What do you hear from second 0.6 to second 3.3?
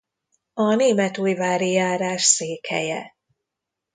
Németújvári járás székhelye.